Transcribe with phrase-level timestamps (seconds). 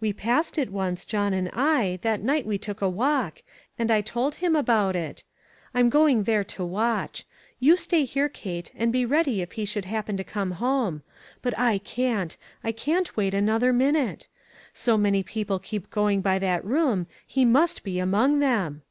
[0.00, 3.44] We passed it once, John and I, that night we took a walk,
[3.78, 5.22] and I told him about it.
[5.72, 7.24] I'm going there to watch.
[7.60, 11.02] You stay here, Kate, and be ready if he should happen to come home;
[11.42, 14.26] but I can't— I can't wait another minute.
[14.74, 18.82] So many people keep going by that room; he must be among them."